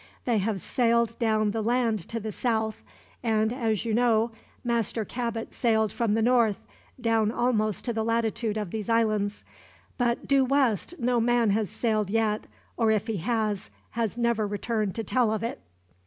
They 0.25 0.39
have 0.39 0.59
sailed 0.61 1.19
down 1.19 1.51
the 1.51 1.61
land 1.61 1.99
to 2.09 2.19
the 2.19 2.31
south 2.31 2.81
and, 3.21 3.53
as 3.53 3.85
you 3.85 3.93
know, 3.93 4.31
Master 4.63 5.05
Cabot 5.05 5.53
sailed 5.53 5.93
from 5.93 6.15
the 6.15 6.23
north, 6.23 6.57
down 6.99 7.31
almost 7.31 7.85
to 7.85 7.93
the 7.93 8.03
latitude 8.03 8.57
of 8.57 8.71
these 8.71 8.89
islands; 8.89 9.45
but 9.99 10.27
due 10.27 10.43
west 10.43 10.95
no 10.97 11.19
man 11.21 11.51
has 11.51 11.69
sailed 11.69 12.09
yet, 12.09 12.47
or 12.77 12.89
if 12.89 13.05
he 13.05 13.17
has, 13.17 13.69
has 13.91 14.17
never 14.17 14.47
returned 14.47 14.95
to 14.95 15.03
tell 15.03 15.31
of 15.31 15.43
it." 15.43 15.61